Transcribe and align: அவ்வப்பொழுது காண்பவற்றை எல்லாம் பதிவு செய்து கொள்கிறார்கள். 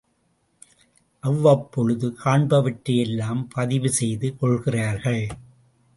அவ்வப்பொழுது 1.23 2.07
காண்பவற்றை 2.23 2.95
எல்லாம் 2.97 3.43
பதிவு 3.47 3.89
செய்து 3.89 4.29
கொள்கிறார்கள். 4.37 5.23